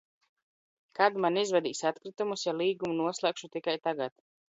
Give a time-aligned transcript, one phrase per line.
[0.99, 4.23] Kad man izvedīs atkritumus, ja līgumu noslēgšu tikai tagad?